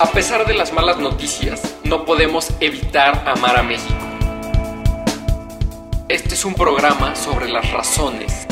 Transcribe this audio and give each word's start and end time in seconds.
A 0.00 0.06
pesar 0.12 0.46
de 0.46 0.54
las 0.54 0.72
malas 0.72 0.96
noticias, 0.96 1.76
no 1.84 2.06
podemos 2.06 2.54
evitar 2.60 3.22
amar 3.28 3.58
a 3.58 3.62
México. 3.62 4.00
Este 6.08 6.32
es 6.32 6.46
un 6.46 6.54
programa 6.54 7.14
sobre 7.14 7.50
las 7.50 7.70
razones. 7.70 8.46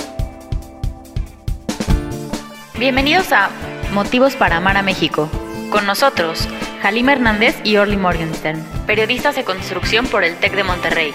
Bienvenidos 2.78 3.32
a 3.32 3.48
Motivos 3.94 4.36
para 4.36 4.58
Amar 4.58 4.76
a 4.76 4.82
México. 4.82 5.30
Con 5.70 5.86
nosotros, 5.86 6.46
Jalim 6.82 7.08
Hernández 7.08 7.58
y 7.64 7.78
Orly 7.78 7.96
Morgenstern, 7.96 8.62
periodistas 8.86 9.34
de 9.34 9.44
construcción 9.44 10.06
por 10.06 10.24
el 10.24 10.36
TEC 10.36 10.54
de 10.54 10.64
Monterrey. 10.64 11.14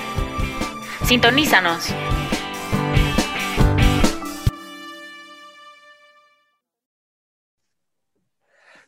Sintonízanos. 1.06 1.90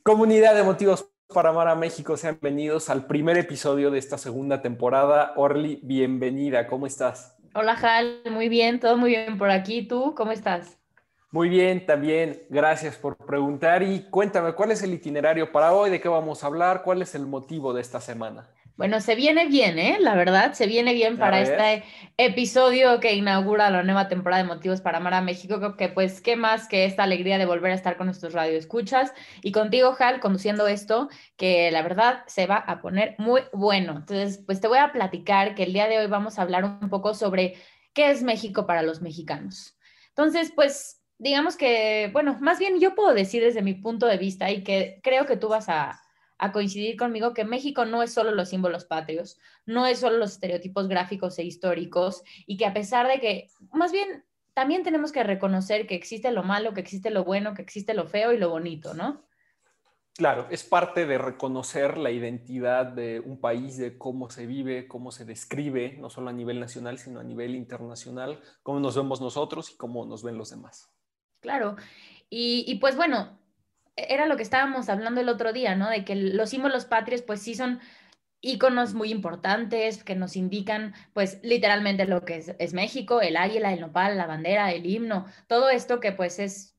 Comunidad 0.02 0.56
de 0.56 0.64
motivos 0.64 1.06
para 1.34 1.50
amar 1.50 1.68
a 1.68 1.76
México, 1.76 2.18
sean 2.18 2.38
bienvenidos 2.42 2.90
al 2.90 3.08
primer 3.08 3.38
episodio 3.38 3.92
de 3.92 4.00
esta 4.00 4.18
segunda 4.18 4.62
temporada. 4.62 5.34
Orly, 5.36 5.80
bienvenida, 5.84 6.68
¿cómo 6.68 6.88
estás? 6.88 7.36
Hola 7.54 7.76
Jal, 7.76 8.22
muy 8.30 8.50
bien, 8.50 8.80
todo 8.80 8.98
muy 8.98 9.12
bien 9.12 9.38
por 9.38 9.50
aquí. 9.50 9.88
¿Tú 9.88 10.14
cómo 10.16 10.32
estás? 10.32 10.78
Muy 11.32 11.50
bien, 11.50 11.86
también. 11.86 12.44
Gracias 12.50 12.98
por 12.98 13.18
preguntar 13.18 13.84
y 13.84 14.04
cuéntame, 14.10 14.54
¿cuál 14.54 14.72
es 14.72 14.84
el 14.84 14.94
itinerario 14.94 15.52
para 15.52 15.74
hoy? 15.74 15.90
¿De 15.90 16.00
qué 16.00 16.08
vamos 16.08 16.44
a 16.44 16.48
hablar? 16.48 16.84
¿Cuál 16.84 17.02
es 17.02 17.16
el 17.16 17.26
motivo 17.26 17.74
de 17.74 17.82
esta 17.82 18.00
semana? 18.00 18.48
Bueno, 18.78 19.00
se 19.00 19.16
viene 19.16 19.48
bien, 19.48 19.80
¿eh? 19.80 19.98
La 20.02 20.16
verdad, 20.16 20.52
se 20.52 20.68
viene 20.68 20.94
bien 20.94 21.18
para 21.18 21.40
este 21.40 21.86
episodio 22.18 23.00
que 23.00 23.14
inaugura 23.14 23.70
la 23.70 23.84
nueva 23.84 24.10
temporada 24.10 24.44
de 24.44 24.50
Motivos 24.50 24.82
para 24.82 24.98
Amar 24.98 25.14
a 25.14 25.22
México. 25.22 25.78
Que, 25.78 25.88
pues, 25.88 26.20
qué 26.20 26.36
más 26.36 26.68
que 26.68 26.84
esta 26.84 27.04
alegría 27.04 27.38
de 27.38 27.46
volver 27.46 27.72
a 27.72 27.76
estar 27.76 27.96
con 27.96 28.08
nuestros 28.08 28.34
radioescuchas 28.34 29.14
y 29.42 29.54
contigo, 29.54 29.96
Hal, 29.98 30.20
conduciendo 30.20 30.68
esto, 30.68 31.08
que 31.38 31.72
la 31.72 31.84
verdad 31.84 32.24
se 32.28 32.48
va 32.48 32.58
a 32.58 32.82
poner 32.82 33.16
muy 33.18 33.44
bueno. 33.54 33.94
Entonces, 33.94 34.44
pues 34.46 34.60
te 34.60 34.68
voy 34.68 34.80
a 34.80 34.92
platicar 34.92 35.56
que 35.56 35.64
el 35.64 35.72
día 35.72 35.88
de 35.88 36.00
hoy 36.00 36.08
vamos 36.08 36.38
a 36.38 36.42
hablar 36.42 36.66
un 36.66 36.90
poco 36.90 37.14
sobre 37.14 37.56
qué 37.94 38.10
es 38.12 38.24
México 38.24 38.68
para 38.68 38.82
los 38.82 39.02
mexicanos. 39.02 39.78
Entonces, 40.10 40.52
pues, 40.54 41.02
digamos 41.18 41.56
que, 41.56 42.10
bueno, 42.12 42.38
más 42.42 42.60
bien 42.60 42.82
yo 42.82 42.94
puedo 42.94 43.14
decir 43.14 43.42
desde 43.42 43.62
mi 43.62 43.74
punto 43.74 44.06
de 44.06 44.18
vista 44.18 44.52
y 44.52 44.66
que 44.66 45.00
creo 45.02 45.26
que 45.26 45.38
tú 45.38 45.48
vas 45.48 45.70
a 45.70 46.02
a 46.38 46.52
coincidir 46.52 46.98
conmigo 46.98 47.34
que 47.34 47.46
México 47.46 47.86
no 47.86 48.04
es 48.04 48.14
solo 48.14 48.32
los 48.32 48.50
símbolos 48.50 48.86
patrios, 48.86 49.40
no 49.66 49.88
es 49.88 50.00
solo 50.00 50.18
los 50.18 50.34
estereotipos 50.34 50.88
gráficos 50.88 51.40
e 51.40 51.44
históricos 51.44 52.24
y 52.46 52.58
que 52.58 52.66
a 52.66 52.74
pesar 52.74 53.08
de 53.08 53.20
que, 53.20 53.50
más 53.72 53.92
bien, 53.92 54.26
también 54.54 54.84
tenemos 54.84 55.12
que 55.12 55.24
reconocer 55.24 55.88
que 55.88 55.96
existe 55.96 56.32
lo 56.32 56.44
malo, 56.44 56.74
que 56.74 56.82
existe 56.82 57.10
lo 57.10 57.24
bueno, 57.24 57.54
que 57.54 57.62
existe 57.62 57.94
lo 57.94 58.08
feo 58.08 58.34
y 58.34 58.38
lo 58.38 58.50
bonito, 58.50 58.94
¿no? 58.94 59.26
Claro, 60.18 60.48
es 60.50 60.64
parte 60.64 61.06
de 61.06 61.18
reconocer 61.18 61.98
la 61.98 62.10
identidad 62.10 62.86
de 62.86 63.20
un 63.20 63.42
país, 63.42 63.78
de 63.78 63.98
cómo 63.98 64.30
se 64.30 64.46
vive, 64.46 64.88
cómo 64.88 65.12
se 65.12 65.26
describe, 65.26 65.98
no 66.00 66.10
solo 66.10 66.30
a 66.30 66.34
nivel 66.34 66.62
nacional, 66.62 66.98
sino 66.98 67.20
a 67.20 67.24
nivel 67.24 67.54
internacional, 67.54 68.40
cómo 68.64 68.80
nos 68.80 68.96
vemos 68.96 69.20
nosotros 69.20 69.72
y 69.72 69.76
cómo 69.76 70.06
nos 70.06 70.24
ven 70.24 70.38
los 70.38 70.52
demás. 70.52 70.90
Claro, 71.42 71.76
y, 72.30 72.64
y 72.66 72.76
pues 72.76 72.96
bueno, 72.96 73.38
era 73.96 74.26
lo 74.26 74.38
que 74.38 74.44
estábamos 74.44 74.90
hablando 74.90 75.22
el 75.22 75.30
otro 75.30 75.54
día, 75.54 75.76
¿no? 75.76 75.90
De 75.90 76.04
que 76.04 76.16
los 76.16 76.50
símbolos 76.50 76.86
patrios, 76.86 77.22
pues 77.22 77.42
sí 77.42 77.56
son 77.56 77.80
íconos 78.42 78.94
muy 78.94 79.10
importantes 79.12 80.04
que 80.04 80.16
nos 80.16 80.36
indican, 80.36 80.94
pues 81.14 81.40
literalmente 81.42 82.06
lo 82.06 82.26
que 82.26 82.44
es, 82.58 82.74
México, 82.74 83.22
el 83.22 83.38
águila, 83.38 83.74
el 83.74 83.82
nopal, 83.82 84.18
la 84.18 84.28
bandera, 84.28 84.72
el 84.72 84.86
himno, 84.86 85.26
todo 85.48 85.70
esto 85.70 86.00
que 86.00 86.12
pues 86.12 86.40
es 86.40 86.78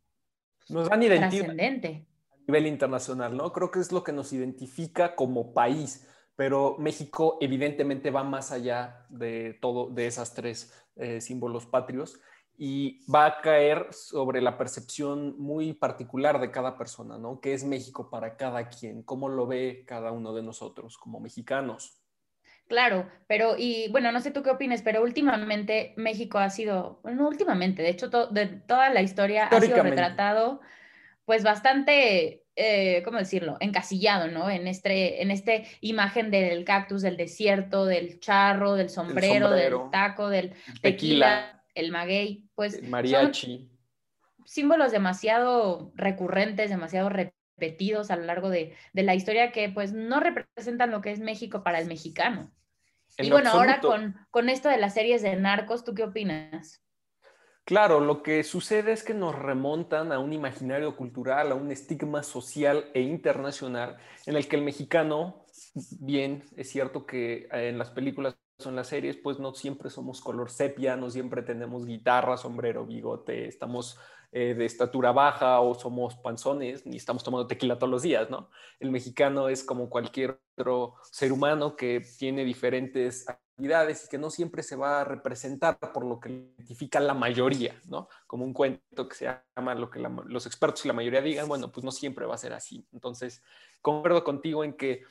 nos 0.69 0.89
dan 0.89 1.03
identidad 1.03 1.51
a 1.51 2.39
nivel 2.47 2.67
internacional, 2.67 3.37
¿no? 3.37 3.53
Creo 3.53 3.71
que 3.71 3.81
es 3.81 3.91
lo 3.91 4.05
que 4.05 4.13
nos 4.13 4.33
identifica 4.33 5.17
como 5.17 5.55
país, 5.55 6.07
pero 6.37 6.77
México 6.79 7.39
evidentemente 7.41 8.11
va 8.11 8.23
más 8.23 8.53
allá 8.53 9.07
de 9.09 9.59
todo, 9.61 9.91
de 9.91 10.07
esas 10.07 10.35
tres 10.35 10.73
eh, 10.97 11.21
símbolos 11.21 11.67
patrios 11.67 12.21
y 12.59 13.01
va 13.11 13.27
a 13.27 13.41
caer 13.41 13.89
sobre 13.93 14.41
la 14.41 14.57
percepción 14.57 15.39
muy 15.39 15.75
particular 15.75 16.41
de 16.41 16.51
cada 16.51 16.77
persona, 16.77 17.19
¿no? 17.19 17.41
¿Qué 17.41 17.53
es 17.53 17.65
México 17.65 18.09
para 18.11 18.37
cada 18.37 18.69
quien? 18.69 19.03
¿Cómo 19.03 19.29
lo 19.29 19.47
ve 19.47 19.85
cada 19.87 20.13
uno 20.13 20.33
de 20.35 20.43
nosotros 20.43 20.97
como 20.97 21.21
mexicanos? 21.21 22.01
Claro, 22.67 23.09
pero 23.29 23.55
y 23.57 23.89
bueno, 23.91 24.11
no 24.11 24.21
sé 24.21 24.31
tú 24.31 24.43
qué 24.43 24.51
opines, 24.51 24.83
pero 24.83 25.03
últimamente 25.03 25.93
México 25.97 26.39
ha 26.39 26.51
sido, 26.51 27.01
no 27.05 27.29
últimamente, 27.29 27.83
de 27.83 27.91
hecho 27.91 28.09
de 28.09 28.47
toda 28.47 28.91
la 28.91 29.03
historia 29.03 29.47
ha 29.47 29.61
sido 29.61 29.83
retratado 29.83 30.61
pues 31.27 31.43
bastante, 31.43 32.45
eh, 32.55 33.03
¿cómo 33.05 33.19
decirlo? 33.19 33.57
Encasillado, 33.61 34.29
¿no? 34.29 34.49
En 34.49 34.69
este, 34.69 35.23
en 35.23 35.33
este 35.33 35.67
imagen 35.81 36.31
del 36.31 36.65
cactus, 36.65 37.03
del 37.03 37.17
desierto, 37.17 37.85
del 37.85 38.21
charro, 38.21 38.75
del 38.75 38.89
sombrero, 38.89 39.51
del 39.51 39.75
taco, 39.91 40.29
del 40.29 40.55
tequila 40.83 41.56
el 41.77 41.93
maguey, 41.93 42.49
pues... 42.57 42.83
mariachi. 42.83 43.71
símbolos 44.45 44.91
demasiado 44.91 45.93
recurrentes, 45.95 46.71
demasiado 46.71 47.09
repetidos 47.09 48.11
a 48.11 48.17
lo 48.17 48.25
largo 48.25 48.51
de, 48.51 48.75
la 48.95 49.15
historia 49.15 49.53
que 49.53 49.69
pues 49.69 49.93
no 49.93 50.19
representan 50.19 50.91
lo 50.91 51.01
que 51.01 51.13
es 51.13 51.21
México 51.21 51.63
para 51.63 51.79
el 51.79 51.87
mexicano. 51.87 52.51
y 53.19 53.31
bueno, 53.31 53.51
ahora 53.51 53.81
con, 53.81 54.17
con 54.31 54.49
esto 54.49 54.69
de 54.69 54.79
las 54.79 54.95
series 54.95 55.23
de 55.23 55.37
narcos, 55.37 55.85
¿tú 55.85 55.95
qué 55.95 56.03
opinas? 56.03 56.83
Claro, 57.67 57.99
lo 57.99 58.23
que 58.23 58.45
sucede 58.45 58.93
es 58.93 59.03
que 59.03 59.13
nos 59.13 59.35
remontan 59.35 60.13
a 60.13 60.21
un 60.21 60.33
imaginario 60.33 60.97
cultural, 60.97 61.51
a 61.51 61.57
un 61.57 61.73
estigma 61.73 62.23
social 62.23 62.89
e 62.95 63.01
internacional 63.01 63.97
en 64.25 64.37
el 64.37 64.47
que 64.47 64.55
el 64.55 64.63
mexicano, 64.63 65.45
bien, 65.99 66.45
es 66.57 66.71
cierto 66.71 67.07
que 67.07 67.49
en 67.51 67.77
las 67.77 67.91
películas 67.91 68.37
son 68.59 68.77
las 68.77 68.89
series, 68.89 69.17
pues 69.17 69.39
no 69.39 69.55
siempre 69.55 69.91
somos 69.91 70.21
color 70.21 70.51
sepia, 70.51 70.97
no 70.97 71.11
siempre 71.11 71.43
tenemos 71.43 71.85
guitarra, 71.85 72.37
sombrero, 72.37 72.87
bigote, 72.87 73.47
estamos 73.47 73.99
eh, 74.33 74.55
de 74.55 74.65
estatura 74.65 75.13
baja 75.13 75.61
o 75.61 75.75
somos 75.75 76.17
panzones, 76.17 76.87
ni 76.87 76.97
estamos 76.97 77.23
tomando 77.23 77.47
tequila 77.47 77.79
todos 77.79 77.91
los 77.91 78.03
días, 78.03 78.31
¿no? 78.31 78.51
El 78.81 78.91
mexicano 78.91 79.49
es 79.49 79.63
como 79.63 79.91
cualquier 79.91 80.41
otro 80.57 80.95
ser 81.11 81.33
humano 81.33 81.77
que 81.77 82.03
tiene 82.19 82.45
diferentes 82.45 83.29
actividades 83.29 84.05
y 84.05 84.09
que 84.09 84.19
no 84.19 84.31
siempre 84.31 84.63
se 84.63 84.77
va 84.77 85.03
a 85.03 85.05
representar 85.05 85.79
por 85.93 86.05
lo 86.05 86.19
que 86.19 86.31
identifica 86.31 86.99
la 86.99 87.15
mayoría, 87.15 87.81
¿no? 87.87 88.09
Como 88.27 88.45
un 88.45 88.55
cuento 88.55 89.09
que 89.09 89.15
se 89.15 89.27
llama 89.57 89.75
lo 89.75 89.91
que 89.91 90.01
los 90.01 90.47
expertos 90.47 90.85
y 90.85 90.89
la 90.89 90.95
mayoría 90.95 91.21
digan, 91.21 91.47
bueno, 91.47 91.71
pues 91.71 91.85
no 91.85 91.93
siempre 91.93 92.27
va 92.27 92.35
a 92.35 92.39
ser 92.39 92.55
así. 92.55 92.87
Entonces, 92.93 93.43
concuerdo 93.83 94.25
contigo 94.25 94.65
en 94.65 94.73
que... 94.73 95.03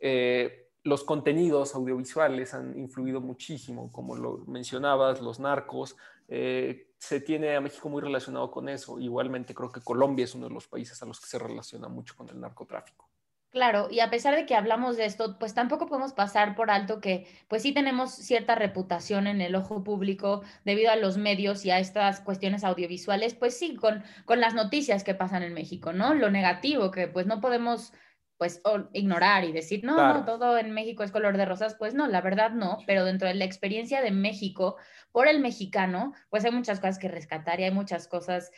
Eh, 0.00 0.63
los 0.84 1.02
contenidos 1.02 1.74
audiovisuales 1.74 2.52
han 2.52 2.78
influido 2.78 3.20
muchísimo, 3.20 3.90
como 3.90 4.16
lo 4.16 4.44
mencionabas, 4.46 5.22
los 5.22 5.40
narcos. 5.40 5.96
Eh, 6.28 6.92
se 6.98 7.20
tiene 7.20 7.56
a 7.56 7.60
México 7.60 7.88
muy 7.88 8.02
relacionado 8.02 8.50
con 8.50 8.68
eso. 8.68 8.98
Igualmente 9.00 9.54
creo 9.54 9.72
que 9.72 9.80
Colombia 9.80 10.24
es 10.24 10.34
uno 10.34 10.48
de 10.48 10.54
los 10.54 10.68
países 10.68 11.02
a 11.02 11.06
los 11.06 11.20
que 11.20 11.26
se 11.26 11.38
relaciona 11.38 11.88
mucho 11.88 12.14
con 12.14 12.28
el 12.28 12.38
narcotráfico. 12.38 13.08
Claro, 13.54 13.88
y 13.88 14.00
a 14.00 14.10
pesar 14.10 14.34
de 14.34 14.46
que 14.46 14.56
hablamos 14.56 14.96
de 14.96 15.04
esto, 15.04 15.38
pues 15.38 15.54
tampoco 15.54 15.86
podemos 15.86 16.12
pasar 16.12 16.56
por 16.56 16.72
alto 16.72 17.00
que 17.00 17.28
pues 17.46 17.62
sí 17.62 17.72
tenemos 17.72 18.10
cierta 18.10 18.56
reputación 18.56 19.28
en 19.28 19.40
el 19.40 19.54
ojo 19.54 19.84
público 19.84 20.42
debido 20.64 20.90
a 20.90 20.96
los 20.96 21.18
medios 21.18 21.64
y 21.64 21.70
a 21.70 21.78
estas 21.78 22.20
cuestiones 22.20 22.64
audiovisuales, 22.64 23.34
pues 23.34 23.56
sí, 23.56 23.76
con, 23.76 24.02
con 24.24 24.40
las 24.40 24.54
noticias 24.54 25.04
que 25.04 25.14
pasan 25.14 25.44
en 25.44 25.54
México, 25.54 25.92
¿no? 25.92 26.14
Lo 26.14 26.30
negativo, 26.30 26.90
que 26.90 27.06
pues 27.06 27.26
no 27.26 27.40
podemos 27.40 27.92
pues 28.36 28.60
ignorar 28.92 29.44
y 29.44 29.52
decir, 29.52 29.84
no, 29.84 29.96
no, 29.96 30.24
todo 30.24 30.58
en 30.58 30.72
México 30.72 31.02
es 31.02 31.12
color 31.12 31.36
de 31.36 31.44
rosas, 31.44 31.76
pues 31.78 31.94
no, 31.94 32.08
la 32.08 32.20
verdad 32.20 32.50
no, 32.50 32.78
pero 32.86 33.04
dentro 33.04 33.28
de 33.28 33.34
la 33.34 33.44
experiencia 33.44 34.02
de 34.02 34.10
México, 34.10 34.76
por 35.12 35.28
el 35.28 35.40
mexicano, 35.40 36.12
pues 36.30 36.44
hay 36.44 36.50
muchas 36.50 36.80
cosas 36.80 36.98
que 36.98 37.08
rescatar 37.08 37.60
y 37.60 37.64
hay 37.64 37.70
muchas 37.70 38.08
cosas 38.08 38.50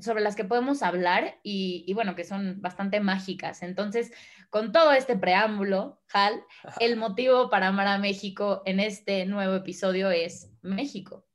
sobre 0.00 0.22
las 0.22 0.36
que 0.36 0.44
podemos 0.44 0.82
hablar 0.82 1.40
y, 1.42 1.84
y 1.86 1.94
bueno, 1.94 2.14
que 2.14 2.24
son 2.24 2.60
bastante 2.60 3.00
mágicas. 3.00 3.62
Entonces, 3.62 4.12
con 4.50 4.72
todo 4.72 4.92
este 4.92 5.16
preámbulo, 5.16 6.02
Hal, 6.12 6.44
el 6.78 6.96
motivo 6.96 7.48
para 7.48 7.68
amar 7.68 7.86
a 7.86 7.98
México 7.98 8.62
en 8.66 8.80
este 8.80 9.24
nuevo 9.24 9.54
episodio 9.54 10.10
es 10.10 10.52
México. 10.60 11.26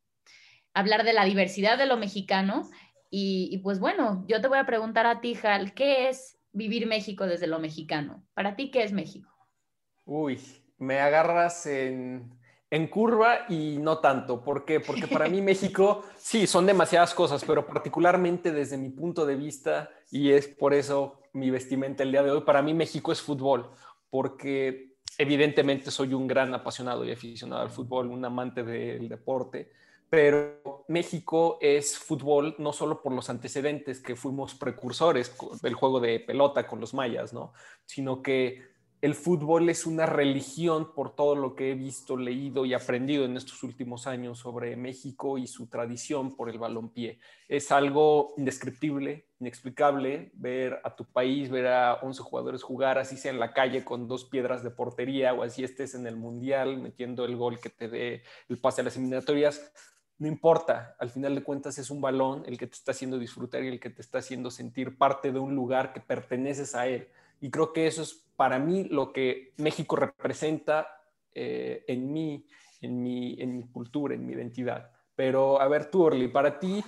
Hablar 0.75 1.03
de 1.03 1.13
la 1.13 1.25
diversidad 1.25 1.77
de 1.77 1.87
lo 1.87 1.97
mexicano 1.97 2.69
y, 3.09 3.49
y 3.51 3.57
pues 3.57 3.79
bueno, 3.79 4.23
yo 4.27 4.39
te 4.39 4.47
voy 4.47 4.59
a 4.59 4.67
preguntar 4.67 5.07
a 5.07 5.19
ti, 5.19 5.35
Hal, 5.43 5.73
¿qué 5.73 6.09
es 6.09 6.38
vivir 6.51 6.87
México 6.87 7.25
desde 7.25 7.47
lo 7.47 7.59
mexicano. 7.59 8.23
¿Para 8.33 8.55
ti 8.55 8.71
qué 8.71 8.83
es 8.83 8.91
México? 8.91 9.29
Uy, 10.05 10.39
me 10.77 10.99
agarras 10.99 11.65
en, 11.65 12.37
curva 12.89 13.45
y 13.49 13.77
no 13.77 13.99
tanto. 13.99 14.43
¿Por 14.43 14.65
qué? 14.65 14.79
Porque 14.79 15.07
para 15.07 15.27
mí 15.27 15.41
México, 15.43 16.03
sí, 16.17 16.47
son 16.47 16.65
demasiadas 16.65 17.13
cosas, 17.13 17.43
pero 17.45 17.65
particularmente 17.65 18.51
desde 18.51 18.77
mi 18.77 18.89
punto 18.89 19.25
de 19.25 19.35
vista, 19.35 19.89
y 20.11 20.31
es 20.31 20.47
por 20.47 20.73
eso 20.73 21.21
mi 21.33 21.51
vestimenta 21.51 22.03
el 22.03 22.11
día 22.11 22.23
de 22.23 22.31
hoy, 22.31 22.41
para 22.41 22.61
mí 22.61 22.73
México 22.73 23.11
es 23.11 23.21
fútbol, 23.21 23.69
porque 24.09 24.95
evidentemente 25.17 25.91
soy 25.91 26.13
un 26.13 26.27
gran 26.27 26.53
apasionado 26.53 27.05
y 27.05 27.11
aficionado 27.11 27.61
al 27.61 27.69
fútbol, 27.69 28.07
un 28.07 28.23
amante 28.25 28.63
del 28.63 29.09
deporte, 29.09 29.71
pero 30.09 30.83
México 30.87 31.57
es 31.61 31.97
fútbol 31.97 32.55
no 32.57 32.73
solo 32.73 33.01
por 33.01 33.13
los 33.13 33.29
antecedentes 33.29 34.01
que 34.01 34.15
fuimos 34.15 34.55
precursores 34.55 35.35
del 35.61 35.75
juego 35.75 35.99
de 35.99 36.19
pelota 36.19 36.67
con 36.67 36.79
los 36.79 36.93
mayas, 36.93 37.33
¿no? 37.33 37.53
Sino 37.85 38.21
que 38.21 38.69
el 39.01 39.15
fútbol 39.15 39.69
es 39.69 39.85
una 39.85 40.05
religión 40.05 40.93
por 40.93 41.15
todo 41.15 41.33
lo 41.33 41.55
que 41.55 41.71
he 41.71 41.73
visto, 41.73 42.17
leído 42.17 42.65
y 42.65 42.73
aprendido 42.73 43.23
en 43.23 43.37
estos 43.37 43.63
últimos 43.63 44.07
años 44.07 44.39
sobre 44.39 44.75
México 44.75 45.37
y 45.37 45.47
su 45.47 45.67
tradición 45.67 46.35
por 46.35 46.49
el 46.49 46.59
balompié. 46.59 47.17
Es 47.47 47.71
algo 47.71 48.33
indescriptible, 48.35 49.25
inexplicable 49.39 50.31
ver 50.33 50.81
a 50.83 50.97
tu 50.97 51.05
país, 51.05 51.49
ver 51.49 51.67
a 51.67 51.93
11 52.01 52.21
jugadores 52.23 52.61
jugar, 52.61 52.97
así 52.97 53.15
sea 53.15 53.31
en 53.31 53.39
la 53.39 53.53
calle 53.53 53.85
con 53.85 54.09
dos 54.09 54.25
piedras 54.25 54.63
de 54.63 54.71
portería 54.71 55.33
o 55.33 55.43
así 55.43 55.63
estés 55.63 55.95
en 55.95 56.05
el 56.05 56.17
mundial 56.17 56.77
metiendo 56.77 57.23
el 57.23 57.37
gol 57.37 57.57
que 57.57 57.69
te 57.69 57.87
dé 57.87 58.23
el 58.49 58.57
pase 58.57 58.81
a 58.81 58.83
las 58.83 58.97
eliminatorias. 58.97 59.71
No 60.19 60.27
importa, 60.27 60.95
al 60.99 61.09
final 61.09 61.33
de 61.33 61.43
cuentas 61.43 61.77
es 61.77 61.89
un 61.89 62.01
balón 62.01 62.43
el 62.45 62.57
que 62.57 62.67
te 62.67 62.75
está 62.75 62.91
haciendo 62.91 63.17
disfrutar 63.17 63.63
y 63.63 63.69
el 63.69 63.79
que 63.79 63.89
te 63.89 64.01
está 64.01 64.19
haciendo 64.19 64.51
sentir 64.51 64.97
parte 64.97 65.31
de 65.31 65.39
un 65.39 65.55
lugar 65.55 65.93
que 65.93 66.01
perteneces 66.01 66.75
a 66.75 66.87
él. 66.87 67.07
Y 67.39 67.49
creo 67.49 67.71
que 67.71 67.87
eso 67.87 68.01
es 68.01 68.25
para 68.35 68.59
mí 68.59 68.83
lo 68.83 69.13
que 69.13 69.53
México 69.57 69.95
representa 69.95 71.03
eh, 71.33 71.85
en, 71.87 72.11
mí, 72.11 72.45
en, 72.81 73.01
mi, 73.01 73.41
en 73.41 73.55
mi 73.55 73.63
cultura, 73.69 74.13
en 74.13 74.25
mi 74.25 74.33
identidad. 74.33 74.91
Pero 75.15 75.61
a 75.61 75.67
ver, 75.69 75.89
tú, 75.89 76.03
Orly, 76.03 76.27
para 76.27 76.59
ti, 76.59 76.83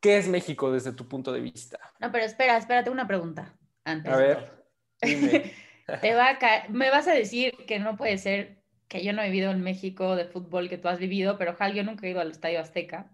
¿qué 0.00 0.18
es 0.18 0.28
México 0.28 0.70
desde 0.70 0.92
tu 0.92 1.08
punto 1.08 1.32
de 1.32 1.40
vista? 1.40 1.78
No, 1.98 2.12
pero 2.12 2.24
espera, 2.24 2.56
espérate 2.56 2.90
una 2.90 3.06
pregunta 3.08 3.52
antes. 3.84 4.12
A 4.12 4.16
ver, 4.16 4.64
dime. 5.02 5.52
Te 6.00 6.14
va 6.14 6.30
a 6.30 6.68
me 6.68 6.90
vas 6.90 7.06
a 7.06 7.12
decir 7.12 7.54
que 7.66 7.78
no 7.78 7.96
puede 7.96 8.18
ser 8.18 8.58
que 8.88 9.04
yo 9.04 9.12
no 9.12 9.22
he 9.22 9.26
vivido 9.26 9.50
en 9.50 9.62
México 9.62 10.16
de 10.16 10.26
fútbol 10.26 10.68
que 10.68 10.78
tú 10.78 10.88
has 10.88 10.98
vivido, 10.98 11.38
pero 11.38 11.54
Jal, 11.54 11.74
yo 11.74 11.82
nunca 11.82 12.06
he 12.06 12.10
ido 12.10 12.20
al 12.20 12.30
Estadio 12.30 12.60
Azteca. 12.60 13.10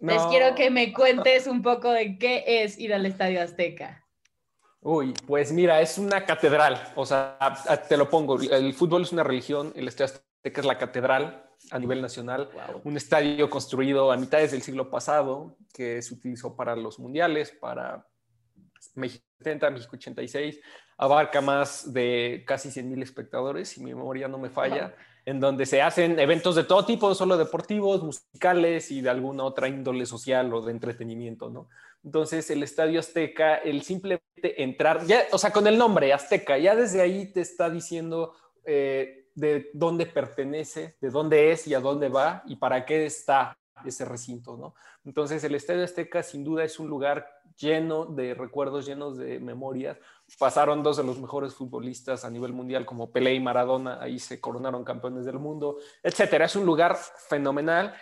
Les 0.00 0.20
quiero 0.22 0.54
que 0.56 0.70
me 0.70 0.92
cuentes 0.92 1.46
un 1.46 1.62
poco 1.62 1.90
de 1.90 2.18
qué 2.18 2.44
es 2.46 2.78
ir 2.78 2.92
al 2.92 3.06
Estadio 3.06 3.40
Azteca. 3.40 4.04
Uy, 4.80 5.14
pues 5.26 5.52
mira, 5.52 5.80
es 5.80 5.96
una 5.96 6.24
catedral, 6.24 6.92
o 6.96 7.06
sea, 7.06 7.38
te 7.88 7.96
lo 7.96 8.10
pongo, 8.10 8.40
el 8.40 8.74
fútbol 8.74 9.02
es 9.02 9.12
una 9.12 9.22
religión, 9.22 9.72
el 9.76 9.86
Estadio 9.86 10.14
Azteca 10.14 10.60
es 10.60 10.66
la 10.66 10.76
catedral 10.76 11.48
a 11.70 11.78
nivel 11.78 12.02
nacional, 12.02 12.50
un 12.82 12.96
estadio 12.96 13.48
construido 13.48 14.10
a 14.10 14.16
mitades 14.16 14.50
del 14.50 14.62
siglo 14.62 14.90
pasado 14.90 15.56
que 15.72 16.02
se 16.02 16.14
utilizó 16.14 16.56
para 16.56 16.74
los 16.74 16.98
mundiales, 16.98 17.52
para 17.52 18.08
México 18.96 19.24
70, 19.42 19.70
México 19.70 19.96
86, 19.96 20.60
abarca 20.96 21.40
más 21.40 21.92
de 21.92 22.44
casi 22.46 22.70
100 22.70 22.88
mil 22.88 23.02
espectadores, 23.02 23.70
si 23.70 23.82
mi 23.82 23.94
memoria 23.94 24.28
no 24.28 24.38
me 24.38 24.50
falla, 24.50 24.94
en 25.24 25.40
donde 25.40 25.66
se 25.66 25.82
hacen 25.82 26.18
eventos 26.18 26.56
de 26.56 26.64
todo 26.64 26.84
tipo, 26.84 27.14
solo 27.14 27.36
deportivos, 27.36 28.02
musicales 28.02 28.90
y 28.90 29.00
de 29.00 29.10
alguna 29.10 29.44
otra 29.44 29.68
índole 29.68 30.06
social 30.06 30.52
o 30.52 30.62
de 30.62 30.72
entretenimiento, 30.72 31.50
¿no? 31.50 31.68
Entonces, 32.04 32.50
el 32.50 32.62
Estadio 32.62 32.98
Azteca, 32.98 33.56
el 33.56 33.82
simplemente 33.82 34.62
entrar, 34.62 35.06
ya, 35.06 35.24
o 35.30 35.38
sea, 35.38 35.52
con 35.52 35.66
el 35.66 35.78
nombre 35.78 36.12
Azteca, 36.12 36.58
ya 36.58 36.74
desde 36.74 37.00
ahí 37.00 37.26
te 37.32 37.40
está 37.40 37.70
diciendo 37.70 38.34
eh, 38.64 39.28
de 39.34 39.70
dónde 39.72 40.06
pertenece, 40.06 40.96
de 41.00 41.10
dónde 41.10 41.52
es 41.52 41.66
y 41.66 41.74
a 41.74 41.80
dónde 41.80 42.08
va 42.08 42.42
y 42.46 42.56
para 42.56 42.84
qué 42.84 43.06
está 43.06 43.56
ese 43.84 44.04
recinto, 44.04 44.56
¿no? 44.56 44.74
Entonces, 45.04 45.42
el 45.44 45.54
Estadio 45.54 45.84
Azteca 45.84 46.22
sin 46.22 46.44
duda 46.44 46.64
es 46.64 46.78
un 46.78 46.88
lugar 46.88 47.26
lleno 47.56 48.06
de 48.06 48.34
recuerdos, 48.34 48.86
llenos 48.86 49.18
de 49.18 49.38
memorias. 49.40 49.98
Pasaron 50.38 50.82
dos 50.82 50.96
de 50.96 51.04
los 51.04 51.20
mejores 51.20 51.54
futbolistas 51.54 52.24
a 52.24 52.30
nivel 52.30 52.52
mundial 52.52 52.86
como 52.86 53.10
Pelé 53.10 53.34
y 53.34 53.40
Maradona, 53.40 54.00
ahí 54.00 54.18
se 54.18 54.40
coronaron 54.40 54.84
campeones 54.84 55.24
del 55.24 55.38
mundo, 55.38 55.78
etcétera. 56.02 56.46
Es 56.46 56.56
un 56.56 56.64
lugar 56.64 56.96
fenomenal 56.96 57.94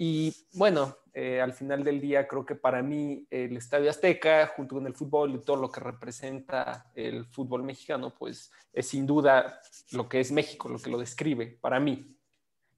y 0.00 0.32
bueno, 0.52 0.96
eh, 1.12 1.40
al 1.40 1.52
final 1.52 1.82
del 1.82 2.00
día 2.00 2.28
creo 2.28 2.46
que 2.46 2.54
para 2.54 2.82
mí 2.82 3.26
el 3.30 3.56
Estadio 3.56 3.90
Azteca, 3.90 4.46
junto 4.54 4.76
con 4.76 4.86
el 4.86 4.94
fútbol 4.94 5.34
y 5.34 5.40
todo 5.40 5.56
lo 5.56 5.70
que 5.70 5.80
representa 5.80 6.86
el 6.94 7.24
fútbol 7.24 7.64
mexicano, 7.64 8.14
pues 8.16 8.52
es 8.72 8.86
sin 8.86 9.04
duda 9.04 9.60
lo 9.90 10.08
que 10.08 10.20
es 10.20 10.30
México, 10.30 10.68
lo 10.68 10.78
que 10.78 10.90
lo 10.90 10.98
describe 10.98 11.58
para 11.60 11.80
mí. 11.80 12.16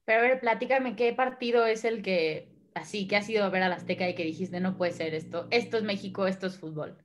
Pero 0.05 0.19
a 0.19 0.23
ver, 0.23 0.39
platícame, 0.39 0.95
¿qué 0.95 1.13
partido 1.13 1.65
es 1.65 1.85
el 1.85 2.01
que, 2.01 2.49
así, 2.73 3.07
que 3.07 3.15
has 3.15 3.29
ido 3.29 3.43
a 3.43 3.49
ver 3.49 3.63
Azteca 3.63 4.09
y 4.09 4.15
que 4.15 4.23
dijiste, 4.23 4.59
no 4.59 4.77
puede 4.77 4.91
ser 4.91 5.13
esto, 5.13 5.47
esto 5.51 5.77
es 5.77 5.83
México, 5.83 6.27
esto 6.27 6.47
es 6.47 6.57
fútbol? 6.57 6.97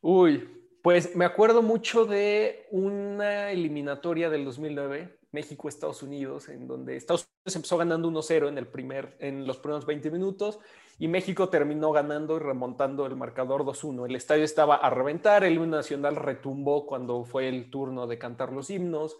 Uy, 0.00 0.48
pues 0.82 1.16
me 1.16 1.24
acuerdo 1.24 1.62
mucho 1.62 2.04
de 2.04 2.66
una 2.70 3.50
eliminatoria 3.50 4.30
del 4.30 4.44
2009 4.44 5.18
México-Estados 5.32 6.02
Unidos, 6.02 6.48
en 6.48 6.66
donde 6.66 6.96
Estados 6.96 7.28
Unidos 7.44 7.56
empezó 7.56 7.76
ganando 7.76 8.08
1-0 8.10 8.48
en, 8.48 8.58
el 8.58 8.66
primer, 8.66 9.16
en 9.20 9.46
los 9.46 9.58
primeros 9.58 9.84
20 9.86 10.10
minutos 10.10 10.58
y 10.98 11.06
México 11.06 11.48
terminó 11.48 11.92
ganando 11.92 12.36
y 12.36 12.40
remontando 12.40 13.06
el 13.06 13.14
marcador 13.14 13.64
2-1. 13.64 14.06
El 14.06 14.16
estadio 14.16 14.44
estaba 14.44 14.76
a 14.76 14.90
reventar, 14.90 15.44
el 15.44 15.54
himno 15.54 15.76
nacional 15.76 16.16
retumbó 16.16 16.86
cuando 16.86 17.24
fue 17.24 17.48
el 17.48 17.70
turno 17.70 18.06
de 18.06 18.18
cantar 18.18 18.52
los 18.52 18.70
himnos. 18.70 19.16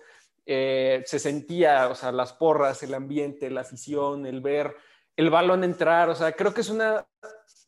Eh, 0.51 1.03
se 1.05 1.19
sentía, 1.19 1.89
o 1.89 1.95
sea, 1.95 2.11
las 2.11 2.33
porras, 2.33 2.83
el 2.83 2.95
ambiente, 2.95 3.51
la 3.51 3.61
afición, 3.61 4.25
el 4.25 4.41
ver 4.41 4.75
el 5.19 5.31
balón 5.31 5.65
entrar, 5.65 6.09
o 6.09 6.15
sea, 6.15 6.31
creo 6.31 6.55
que 6.55 6.61
es 6.61 6.71
una 6.71 7.05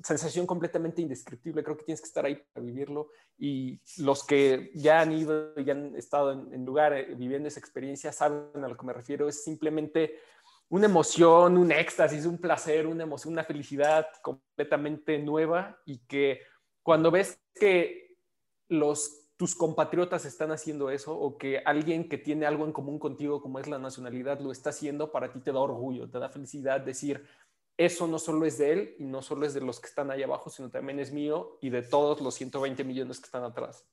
sensación 0.04 0.46
completamente 0.46 1.02
indescriptible, 1.02 1.64
creo 1.64 1.76
que 1.76 1.82
tienes 1.82 2.00
que 2.00 2.06
estar 2.06 2.24
ahí 2.24 2.40
para 2.52 2.64
vivirlo 2.64 3.08
y 3.36 3.80
los 3.98 4.24
que 4.24 4.70
ya 4.72 5.00
han 5.00 5.10
ido 5.10 5.52
y 5.60 5.68
han 5.68 5.96
estado 5.96 6.30
en, 6.30 6.64
lugar 6.64 6.92
eh, 6.92 7.12
viviendo 7.16 7.48
esa 7.48 7.58
experiencia 7.58 8.12
saben 8.12 8.64
a 8.64 8.68
lo 8.68 8.76
que 8.76 8.86
me 8.86 8.92
refiero, 8.92 9.28
es 9.28 9.42
simplemente 9.42 10.20
una 10.68 10.86
emoción, 10.86 11.58
un 11.58 11.72
éxtasis, 11.72 12.24
un 12.24 12.38
placer, 12.38 12.86
una 12.86 13.02
emoción, 13.02 13.32
una 13.32 13.42
felicidad 13.42 14.06
completamente 14.22 15.18
nueva 15.18 15.76
y 15.84 15.98
que 16.06 16.42
cuando 16.84 17.10
ves 17.10 17.42
que 17.52 18.16
los 18.68 19.28
tus 19.40 19.54
compatriotas 19.54 20.26
están 20.26 20.50
haciendo 20.50 20.90
eso 20.90 21.18
o 21.18 21.38
que 21.38 21.62
alguien 21.64 22.10
que 22.10 22.18
tiene 22.18 22.44
algo 22.44 22.66
en 22.66 22.72
común 22.72 22.98
contigo 22.98 23.40
como 23.40 23.58
es 23.58 23.66
la 23.68 23.78
nacionalidad 23.78 24.38
lo 24.38 24.52
está 24.52 24.68
haciendo, 24.68 25.10
para 25.10 25.32
ti 25.32 25.40
te 25.40 25.50
da 25.50 25.60
orgullo, 25.60 26.10
te 26.10 26.18
da 26.18 26.28
felicidad 26.28 26.82
decir, 26.82 27.26
eso 27.78 28.06
no 28.06 28.18
solo 28.18 28.44
es 28.44 28.58
de 28.58 28.70
él 28.70 28.96
y 28.98 29.04
no 29.04 29.22
solo 29.22 29.46
es 29.46 29.54
de 29.54 29.62
los 29.62 29.80
que 29.80 29.86
están 29.86 30.10
ahí 30.10 30.22
abajo, 30.22 30.50
sino 30.50 30.68
también 30.68 31.00
es 31.00 31.10
mío 31.10 31.56
y 31.62 31.70
de 31.70 31.80
todos 31.80 32.20
los 32.20 32.34
120 32.34 32.84
millones 32.84 33.18
que 33.18 33.24
están 33.24 33.42
atrás. 33.42 33.88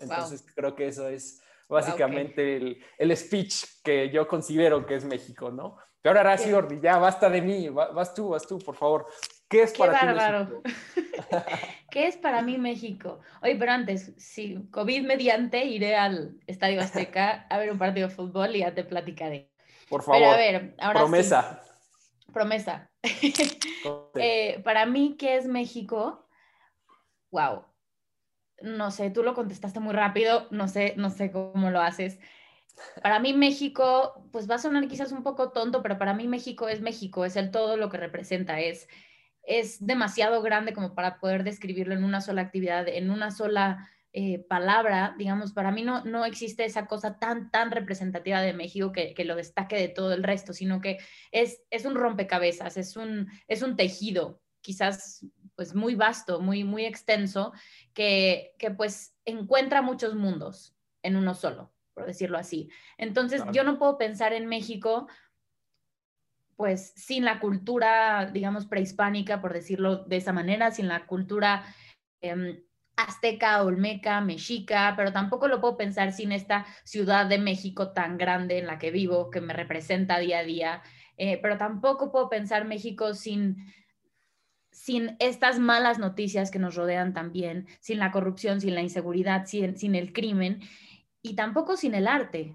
Entonces 0.00 0.44
creo 0.56 0.74
que 0.74 0.88
eso 0.88 1.06
es 1.06 1.40
básicamente 1.68 2.56
el, 2.56 2.84
el, 2.98 3.16
speech 3.16 3.66
que 3.84 4.10
yo 4.10 4.26
considero 4.26 4.84
que 4.84 4.96
es 4.96 5.04
México, 5.04 5.52
¿no? 5.52 5.76
Pero 6.02 6.18
ahora 6.18 6.36
sí, 6.36 6.52
Ordi, 6.52 6.80
ya 6.80 6.98
basta 6.98 7.30
de 7.30 7.42
mí, 7.42 7.68
vas 7.68 8.12
tú, 8.12 8.30
vas 8.30 8.44
tú, 8.44 8.58
por 8.58 8.74
favor. 8.74 9.06
¿Qué 9.48 9.62
es 9.62 9.72
para 9.78 10.00
ti 10.00 10.06
México? 10.06 10.62
¿Qué 11.90 12.06
es 12.06 12.16
para 12.16 12.42
mí 12.42 12.58
México? 12.58 13.20
Oye, 13.42 13.56
pero 13.56 13.72
antes, 13.72 14.12
si 14.16 14.68
COVID 14.70 15.06
mediante, 15.06 15.64
iré 15.64 15.96
al 15.96 16.38
Estadio 16.46 16.80
Azteca 16.80 17.46
a 17.50 17.58
ver 17.58 17.72
un 17.72 17.78
partido 17.78 18.08
de 18.08 18.14
fútbol 18.14 18.54
y 18.56 18.60
ya 18.60 18.74
te 18.74 18.84
platicaré. 18.84 19.50
Por 19.88 20.02
favor, 20.02 20.20
pero 20.20 20.32
a 20.32 20.36
ver, 20.36 20.74
ahora 20.78 21.00
promesa. 21.00 21.62
Promesa. 22.32 22.90
Eh, 24.16 24.60
para 24.62 24.84
mí, 24.84 25.16
¿qué 25.18 25.36
es 25.36 25.46
México? 25.46 26.28
Wow. 27.30 27.64
No 28.60 28.90
sé, 28.90 29.10
tú 29.10 29.22
lo 29.22 29.32
contestaste 29.32 29.80
muy 29.80 29.94
rápido, 29.94 30.48
no 30.50 30.68
sé, 30.68 30.92
no 30.98 31.08
sé 31.08 31.30
cómo 31.30 31.70
lo 31.70 31.80
haces. 31.80 32.18
Para 33.02 33.18
mí 33.18 33.32
México, 33.32 34.28
pues 34.32 34.50
va 34.50 34.56
a 34.56 34.58
sonar 34.58 34.86
quizás 34.88 35.12
un 35.12 35.22
poco 35.22 35.50
tonto, 35.52 35.82
pero 35.82 35.96
para 35.98 36.12
mí 36.12 36.28
México 36.28 36.68
es 36.68 36.80
México, 36.80 37.24
es 37.24 37.36
el 37.36 37.50
todo 37.50 37.76
lo 37.76 37.88
que 37.88 37.96
representa, 37.96 38.60
es, 38.60 38.88
es 39.50 39.84
demasiado 39.84 40.42
grande 40.42 40.72
como 40.72 40.94
para 40.94 41.18
poder 41.18 41.42
describirlo 41.42 41.94
en 41.94 42.04
una 42.04 42.20
sola 42.20 42.42
actividad, 42.42 42.86
en 42.86 43.10
una 43.10 43.32
sola 43.32 43.90
eh, 44.12 44.38
palabra, 44.38 45.16
digamos, 45.18 45.52
para 45.52 45.72
mí 45.72 45.82
no, 45.82 46.04
no 46.04 46.24
existe 46.24 46.64
esa 46.64 46.86
cosa 46.86 47.18
tan, 47.18 47.50
tan 47.50 47.72
representativa 47.72 48.40
de 48.40 48.52
México 48.52 48.92
que, 48.92 49.12
lo 49.24 49.34
destaque 49.34 49.76
de 49.76 49.88
todo 49.88 50.14
el 50.14 50.22
resto, 50.22 50.52
sino 50.52 50.80
que 50.80 50.98
es, 51.32 51.62
es 51.70 51.84
un 51.84 51.96
rompecabezas, 51.96 52.76
es 52.76 52.96
un, 52.96 53.28
es 53.48 53.62
un 53.62 53.74
tejido, 53.76 54.40
quizás 54.60 55.26
pues 55.56 55.74
muy 55.74 55.96
vasto, 55.96 56.40
muy, 56.40 56.62
muy 56.62 56.84
extenso, 56.84 57.52
que, 57.92 58.54
que 58.56 58.70
pues 58.70 59.16
encuentra 59.24 59.82
muchos 59.82 60.14
mundos 60.14 60.76
en 61.02 61.16
uno 61.16 61.34
solo, 61.34 61.72
por 61.92 62.06
decirlo 62.06 62.38
así. 62.38 62.70
Entonces, 62.98 63.42
yo 63.52 63.64
no 63.64 63.80
puedo 63.80 63.98
pensar 63.98 64.32
en 64.32 64.46
México 64.46 65.08
pues 66.60 66.92
sin 66.94 67.24
la 67.24 67.40
cultura, 67.40 68.30
digamos, 68.34 68.66
prehispánica, 68.66 69.40
por 69.40 69.54
decirlo 69.54 70.04
de 70.04 70.18
esa 70.18 70.34
manera, 70.34 70.70
sin 70.70 70.88
la 70.88 71.06
cultura 71.06 71.64
em, 72.20 72.62
azteca, 72.96 73.62
olmeca, 73.62 74.20
mexica, 74.20 74.92
pero 74.94 75.10
tampoco 75.10 75.48
lo 75.48 75.62
puedo 75.62 75.78
pensar 75.78 76.12
sin 76.12 76.32
esta 76.32 76.66
ciudad 76.84 77.24
de 77.24 77.38
México 77.38 77.92
tan 77.92 78.18
grande 78.18 78.58
en 78.58 78.66
la 78.66 78.78
que 78.78 78.90
vivo, 78.90 79.30
que 79.30 79.40
me 79.40 79.54
representa 79.54 80.18
día 80.18 80.40
a 80.40 80.44
día, 80.44 80.82
eh, 81.16 81.38
pero 81.40 81.56
tampoco 81.56 82.12
puedo 82.12 82.28
pensar 82.28 82.66
México 82.66 83.14
sin, 83.14 83.56
sin 84.70 85.16
estas 85.18 85.58
malas 85.58 85.98
noticias 85.98 86.50
que 86.50 86.58
nos 86.58 86.74
rodean 86.74 87.14
también, 87.14 87.68
sin 87.80 87.98
la 87.98 88.10
corrupción, 88.10 88.60
sin 88.60 88.74
la 88.74 88.82
inseguridad, 88.82 89.46
sin, 89.46 89.78
sin 89.78 89.94
el 89.94 90.12
crimen 90.12 90.60
y 91.22 91.36
tampoco 91.36 91.78
sin 91.78 91.94
el 91.94 92.06
arte. 92.06 92.54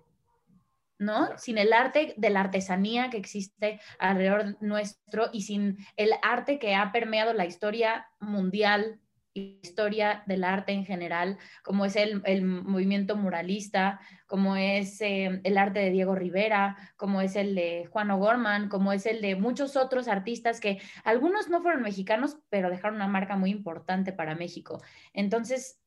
¿No? 0.97 1.37
Sin 1.37 1.57
el 1.57 1.73
arte 1.73 2.13
de 2.17 2.29
la 2.29 2.41
artesanía 2.41 3.09
que 3.09 3.17
existe 3.17 3.79
alrededor 3.99 4.57
nuestro 4.61 5.29
y 5.33 5.41
sin 5.41 5.77
el 5.97 6.11
arte 6.21 6.59
que 6.59 6.75
ha 6.75 6.91
permeado 6.91 7.33
la 7.33 7.45
historia 7.45 8.07
mundial 8.19 8.99
y 9.37 9.59
historia 9.61 10.23
del 10.27 10.45
arte 10.45 10.71
en 10.71 10.85
general, 10.85 11.37
como 11.61 11.85
es 11.85 11.97
el, 11.97 12.21
movimiento 12.41 13.17
muralista, 13.17 13.99
como 14.27 14.55
es 14.55 15.01
eh, 15.01 15.41
el 15.43 15.57
arte 15.57 15.79
de 15.79 15.91
Diego 15.91 16.15
Rivera, 16.15 16.77
como 16.95 17.19
es 17.19 17.35
el 17.35 17.53
de 17.53 17.85
Juan 17.91 18.11
O'Gorman, 18.11 18.69
como 18.69 18.93
es 18.93 19.05
el 19.05 19.21
de 19.21 19.35
muchos 19.35 19.75
otros 19.75 20.07
artistas 20.07 20.61
que 20.61 20.79
algunos 21.03 21.49
no 21.49 21.61
fueron 21.61 21.81
mexicanos, 21.81 22.37
pero 22.49 22.69
dejaron 22.69 22.95
una 22.95 23.09
marca 23.09 23.35
muy 23.35 23.51
importante 23.51 24.13
para 24.13 24.35
México. 24.35 24.81
Entonces, 25.11 25.81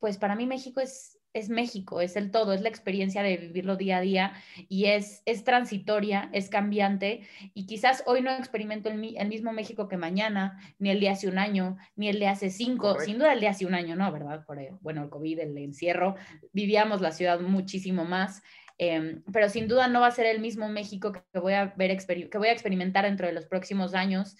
pues 0.00 0.18
para 0.18 0.34
mí 0.34 0.44
México 0.44 0.80
es, 0.80 1.17
es 1.32 1.48
México, 1.48 2.00
es 2.00 2.16
el 2.16 2.30
todo, 2.30 2.52
es 2.52 2.62
la 2.62 2.68
experiencia 2.68 3.22
de 3.22 3.36
vivirlo 3.36 3.76
día 3.76 3.98
a 3.98 4.00
día 4.00 4.32
y 4.68 4.86
es, 4.86 5.22
es 5.26 5.44
transitoria, 5.44 6.30
es 6.32 6.48
cambiante 6.48 7.28
y 7.54 7.66
quizás 7.66 8.02
hoy 8.06 8.22
no 8.22 8.30
experimento 8.30 8.88
el, 8.88 9.16
el, 9.16 9.28
mismo 9.28 9.52
México 9.52 9.88
que 9.88 9.96
mañana, 9.96 10.58
ni 10.78 10.90
el 10.90 11.00
de 11.00 11.10
hace 11.10 11.28
un 11.28 11.38
año, 11.38 11.76
ni 11.96 12.08
el 12.08 12.18
de 12.18 12.28
hace 12.28 12.50
cinco, 12.50 12.98
sin 13.00 13.18
duda 13.18 13.32
el 13.32 13.40
de 13.40 13.48
hace 13.48 13.66
un 13.66 13.74
año, 13.74 13.94
¿no? 13.94 14.10
¿Verdad? 14.10 14.44
Por, 14.46 14.58
eh, 14.58 14.72
bueno, 14.80 15.02
el 15.02 15.10
COVID, 15.10 15.38
el 15.40 15.58
encierro, 15.58 16.16
vivíamos 16.52 17.00
la 17.00 17.12
ciudad 17.12 17.40
muchísimo 17.40 18.04
más. 18.04 18.42
Em, 18.80 19.24
pero 19.32 19.48
sin 19.48 19.66
duda 19.66 19.88
no 19.88 20.00
va 20.00 20.06
a 20.06 20.12
ser 20.12 20.26
el 20.26 20.40
mismo 20.40 20.68
México 20.68 21.12
que 21.12 21.40
voy 21.40 21.54
a 21.54 21.74
ver 21.76 21.96
que 21.96 22.38
voy 22.38 22.48
a 22.48 22.52
experimentar 22.52 23.04
dentro 23.04 23.26
de 23.26 23.32
los 23.32 23.46
próximos 23.46 23.94
años. 23.94 24.36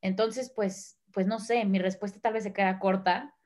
Entonces, 0.00 0.52
pues, 0.54 1.00
pues 1.12 1.26
no 1.26 1.38
sé, 1.38 1.64
mi 1.64 1.78
respuesta 1.78 2.20
tal 2.20 2.32
vez 2.34 2.42
se 2.42 2.52
queda 2.52 2.80
corta, 2.80 3.37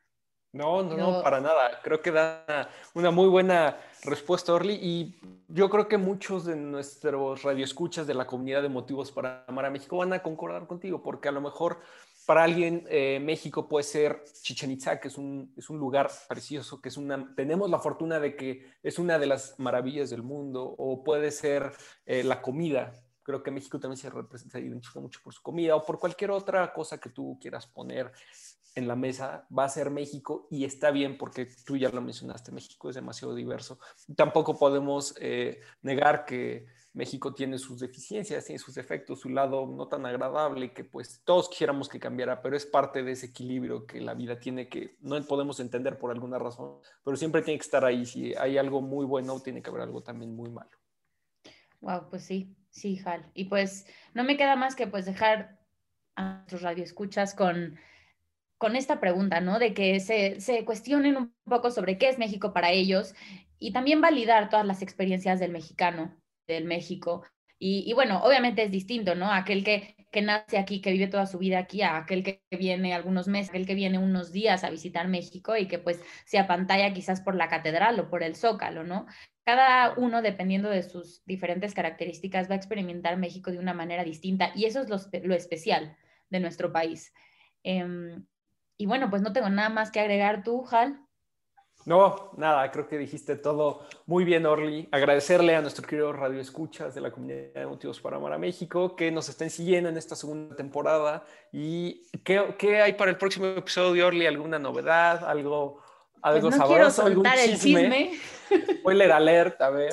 no, 0.53 0.83
no, 0.83 0.97
no, 0.97 1.23
para 1.23 1.41
nada. 1.41 1.81
Creo 1.83 2.03
que 2.03 2.11
da 2.11 2.69
una 2.95 3.11
muy 3.11 3.29
buena 3.29 3.79
respuesta, 4.05 4.53
Orly. 4.53 4.75
Y 4.75 5.15
yo 5.49 5.71
creo 5.71 5.89
que 5.89 5.97
muchos 5.97 6.45
de 6.45 6.57
nuestros 6.57 7.43
radioescuchas 7.43 8.07
de 8.07 8.13
la 8.13 8.27
comunidad 8.27 8.61
de 8.61 8.69
Motivos 8.69 9.11
para 9.11 9.45
Amar 9.47 9.65
a 9.65 9.71
México 9.71 9.97
van 9.97 10.13
a 10.13 10.23
concordar 10.23 10.67
contigo, 10.67 11.03
porque 11.03 11.29
a 11.29 11.33
lo 11.33 11.41
mejor 11.41 11.81
para 12.27 12.45
alguien 12.45 12.87
eh, 12.91 13.19
México 13.21 13.67
puede 13.67 13.85
ser 13.85 14.25
Chichen 14.43 14.71
Itza, 14.71 15.01
que 15.01 15.09
es 15.09 15.17
un, 15.17 15.53
es 15.57 15.71
un 15.71 15.79
lugar 15.79 16.11
precioso, 16.29 16.83
que 16.83 16.91
es 16.91 16.99
una, 16.99 17.35
tenemos 17.35 17.71
la 17.71 17.79
fortuna 17.79 18.21
de 18.21 18.37
que 18.37 18.73
es 18.83 18.99
una 18.99 19.19
de 19.19 19.27
las 19.27 19.59
maravillas 19.59 20.11
del 20.11 20.23
mundo, 20.23 20.63
o 20.65 21.03
puede 21.03 21.31
ser 21.31 21.73
eh, 22.05 22.23
la 22.23 22.43
comida. 22.43 22.93
Creo 23.23 23.43
que 23.43 23.51
México 23.51 23.81
también 23.81 23.97
se 23.97 24.11
representa, 24.11 24.59
se 24.59 24.65
identifica 24.65 25.01
mucho 25.01 25.21
por 25.23 25.33
su 25.33 25.41
comida 25.43 25.77
o 25.77 25.85
por 25.85 25.99
cualquier 25.99 26.31
otra 26.33 26.73
cosa 26.73 26.99
que 26.99 27.09
tú 27.09 27.39
quieras 27.41 27.67
poner 27.67 28.13
en 28.75 28.89
la 28.89 28.97
mesa 28.97 29.47
va 29.57 29.65
a 29.65 29.69
ser 29.69 29.91
México 29.91 30.47
y 30.51 30.65
está 30.65 30.91
bien 30.91 31.19
porque 31.19 31.49
tú 31.65 31.77
ya 31.77 31.91
lo 31.91 32.01
mencionaste, 32.01 32.53
México 32.53 32.89
es 32.89 32.95
demasiado 32.95 33.35
diverso. 33.35 33.79
Tampoco 34.17 34.59
podemos 34.59 35.15
eh, 35.21 35.61
negar 35.83 36.25
que 36.25 36.67
México 36.95 37.33
tiene 37.33 37.59
sus 37.59 37.81
deficiencias, 37.81 38.45
tiene 38.45 38.59
sus 38.59 38.75
defectos, 38.75 39.21
su 39.21 39.31
lado 39.31 39.67
no 39.67 39.89
tan 39.89 40.05
agradable 40.05 40.73
que 40.73 40.85
pues 40.85 41.23
todos 41.25 41.49
quisiéramos 41.49 41.89
que 41.89 41.99
cambiara, 41.99 42.43
pero 42.43 42.57
es 42.57 42.67
parte 42.67 43.03
de 43.03 43.13
ese 43.13 43.27
equilibrio 43.27 43.87
que 43.87 44.01
la 44.01 44.15
vida 44.15 44.39
tiene 44.39 44.69
que 44.69 44.97
no 45.01 45.21
podemos 45.25 45.59
entender 45.61 45.99
por 45.99 46.11
alguna 46.11 46.39
razón, 46.39 46.79
pero 47.03 47.17
siempre 47.17 47.43
tiene 47.43 47.59
que 47.59 47.65
estar 47.65 47.85
ahí. 47.85 48.05
Si 48.05 48.35
hay 48.35 48.59
algo 48.59 48.83
muy 48.83 49.07
bueno, 49.07 49.41
tiene 49.41 49.63
que 49.63 49.71
haber 49.71 49.83
algo 49.83 50.03
también 50.03 50.35
muy 50.35 50.51
malo. 50.51 50.71
Wow, 51.81 52.11
pues 52.11 52.25
sí, 52.25 52.55
sí, 52.71 52.97
Jal. 52.97 53.31
Y 53.35 53.47
pues 53.47 53.87
no 54.13 54.23
me 54.23 54.37
queda 54.37 54.57
más 54.57 54.77
que 54.77 54.87
pues 54.87 55.07
dejar 55.07 55.59
a 56.15 56.35
nuestros 56.37 56.63
radioescuchas 56.63 57.35
con 57.35 57.79
con 58.63 58.77
esta 58.77 59.01
pregunta, 59.01 59.41
¿no? 59.41 59.59
De 59.59 59.75
que 59.75 59.99
se, 59.99 60.65
cuestionen 60.65 61.17
un 61.17 61.35
poco 61.43 61.73
sobre 61.73 61.99
qué 61.99 62.09
es 62.09 62.17
México 62.17 62.53
para 62.53 62.71
ellos 62.71 63.13
y 63.59 63.73
también 63.73 64.01
validar 64.01 64.51
todas 64.51 64.65
las 64.65 64.83
experiencias 64.83 65.41
del 65.41 65.51
mexicano, 65.51 66.17
del 66.47 66.65
México. 66.65 67.25
Y, 67.59 67.93
bueno, 67.95 68.23
obviamente 68.23 68.63
es 68.63 68.71
distinto, 68.71 69.17
¿no? 69.17 69.33
Aquel 69.33 69.65
que, 69.65 69.97
que, 70.13 70.23
nace 70.23 70.59
aquí, 70.59 70.81
que 70.81 70.93
vive 70.93 71.09
toda 71.09 71.27
su 71.27 71.39
vida 71.39 71.59
aquí, 71.59 71.83
a 71.83 71.97
aquel 71.97 72.23
que 72.23 72.41
viene 72.53 72.95
algunos 72.95 73.27
meses, 73.27 73.51
aquel 73.51 73.67
que 73.67 73.75
viene 73.75 73.99
unos 73.99 74.31
días 74.31 74.63
a 74.63 74.71
visitar 74.71 75.09
México 75.09 75.57
y 75.57 75.67
que 75.67 75.81
pues 75.81 76.01
se 76.25 76.39
apantalla 76.39 76.93
quizás 76.93 77.21
por 77.21 77.35
la 77.35 77.49
catedral 77.49 77.99
o 77.99 78.11
por 78.11 78.23
el 78.23 78.37
zócalo, 78.37 78.85
¿no? 78.85 79.07
Cada 79.45 79.95
uno, 79.97 80.23
dependiendo 80.23 80.71
de 80.71 80.85
sus 80.85 81.25
diferentes 81.25 81.75
características, 81.75 82.49
va 82.49 82.55
a 82.55 82.59
experimentar 82.59 83.17
México 83.17 83.51
de 83.51 83.59
una 83.59 83.75
manera 83.75 84.05
distinta 84.05 84.53
y 84.55 84.67
eso 84.67 84.83
es 84.83 84.89
lo, 84.89 84.99
lo 85.25 85.35
especial 85.35 85.97
de 86.31 86.39
nuestro 86.39 86.73
país. 86.73 87.13
Eh, 87.65 88.23
y 88.77 88.87
bueno, 88.87 89.11
pues 89.11 89.23
no 89.23 89.33
tengo 89.33 89.49
nada 89.49 89.69
más 89.69 89.91
que 89.91 90.01
agregar 90.01 90.43
tú, 90.43 90.65
Hal. 90.71 90.99
No, 91.85 92.31
nada, 92.37 92.71
creo 92.71 92.87
que 92.87 92.97
dijiste 92.97 93.35
todo 93.35 93.87
muy 94.07 94.25
bien, 94.25 94.47
Orly. 94.47 94.89
Agradecerle 94.93 95.57
a 95.57 95.61
nuestro 95.61 95.87
querido 95.87 96.13
Radio 96.13 96.41
Escuchas 96.41 96.95
de 96.95 97.01
la 97.01 97.11
comunidad 97.11 97.55
de 97.55 97.67
Motivos 97.67 98.01
para 98.01 98.19
Amar 98.19 98.33
a 98.33 98.39
México 98.39 98.95
que 98.95 99.11
nos 99.11 99.29
estén 99.29 99.51
siguiendo 99.51 99.89
en 99.89 99.97
esta 99.97 100.15
segunda 100.15 100.55
temporada. 100.55 101.25
¿Y 101.51 102.07
qué, 102.25 102.55
qué 102.57 102.81
hay 102.81 102.93
para 102.93 103.11
el 103.11 103.17
próximo 103.17 103.47
episodio, 103.47 104.07
Orly? 104.07 104.27
¿Alguna 104.27 104.61
novedad? 104.61 105.25
¿Algo, 105.25 105.83
algo 106.23 106.49
pues 106.49 106.57
no 106.57 106.67
sabroso? 106.67 107.05
¿Algún 107.05 107.27
chisme? 107.59 108.13
El 108.49 108.79
Spoiler 108.79 109.11
alert, 109.11 109.61
a 109.61 109.71
ver. 109.71 109.93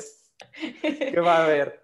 ¿Qué 0.80 1.20
va 1.20 1.38
a 1.38 1.44
haber? 1.44 1.79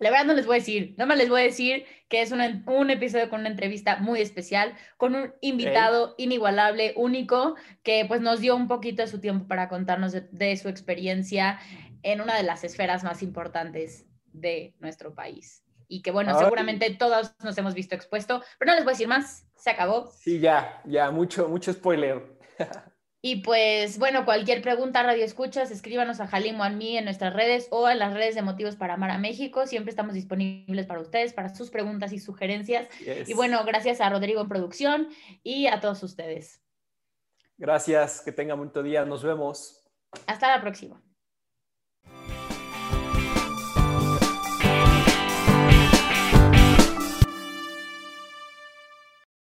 La 0.00 0.10
verdad 0.10 0.24
no 0.24 0.32
les 0.32 0.46
voy 0.46 0.56
a 0.56 0.58
decir, 0.60 0.94
nada 0.96 1.06
más 1.06 1.18
les 1.18 1.28
voy 1.28 1.42
a 1.42 1.44
decir 1.44 1.84
que 2.08 2.22
es 2.22 2.32
un 2.32 2.90
episodio 2.90 3.28
con 3.28 3.40
una 3.40 3.50
entrevista 3.50 3.96
muy 3.96 4.22
especial, 4.22 4.74
con 4.96 5.14
un 5.14 5.34
invitado 5.42 6.14
inigualable, 6.16 6.94
único, 6.96 7.54
que 7.82 8.06
pues 8.08 8.22
nos 8.22 8.40
dio 8.40 8.56
un 8.56 8.66
poquito 8.66 9.02
de 9.02 9.08
su 9.08 9.20
tiempo 9.20 9.46
para 9.46 9.68
contarnos 9.68 10.12
de, 10.12 10.56
su 10.56 10.70
experiencia 10.70 11.60
en 12.02 12.22
una 12.22 12.34
de 12.34 12.42
las 12.42 12.64
esferas 12.64 13.04
más 13.04 13.22
importantes 13.22 14.06
de 14.32 14.74
nuestro 14.80 15.14
país. 15.14 15.62
Y 15.86 16.00
que 16.00 16.10
bueno, 16.12 16.36
seguramente 16.38 16.88
todos 16.94 17.34
nos 17.44 17.58
hemos 17.58 17.74
visto 17.74 17.94
expuesto, 17.94 18.42
pero 18.58 18.70
no 18.70 18.76
les 18.76 18.84
voy 18.84 18.92
a 18.92 18.94
decir 18.94 19.08
más, 19.08 19.46
se 19.54 19.68
acabó. 19.68 20.10
Sí, 20.12 20.40
ya, 20.40 20.80
ya, 20.86 21.10
mucho, 21.10 21.46
mucho 21.46 21.74
spoiler. 21.74 22.24
Y 23.22 23.42
pues 23.42 23.98
bueno, 23.98 24.24
cualquier 24.24 24.62
pregunta, 24.62 25.02
radio 25.02 25.24
escuchas, 25.24 25.70
escríbanos 25.70 26.20
a 26.20 26.26
Jalimo 26.26 26.64
a 26.64 26.70
mí 26.70 26.96
en 26.96 27.04
nuestras 27.04 27.34
redes 27.34 27.68
o 27.70 27.88
en 27.88 27.98
las 27.98 28.14
redes 28.14 28.34
de 28.34 28.40
Motivos 28.40 28.76
para 28.76 28.94
Amar 28.94 29.10
a 29.10 29.18
México. 29.18 29.66
Siempre 29.66 29.90
estamos 29.90 30.14
disponibles 30.14 30.86
para 30.86 31.00
ustedes, 31.00 31.34
para 31.34 31.54
sus 31.54 31.70
preguntas 31.70 32.12
y 32.12 32.18
sugerencias. 32.18 32.88
Y 33.26 33.34
bueno, 33.34 33.62
gracias 33.66 34.00
a 34.00 34.08
Rodrigo 34.08 34.40
en 34.40 34.48
producción 34.48 35.08
y 35.42 35.66
a 35.66 35.80
todos 35.80 36.02
ustedes. 36.02 36.62
Gracias, 37.58 38.22
que 38.22 38.32
tengan 38.32 38.58
un 38.58 38.70
buen 38.72 38.84
día, 38.86 39.04
nos 39.04 39.22
vemos. 39.22 39.82
Hasta 40.26 40.48
la 40.48 40.62
próxima. 40.62 41.02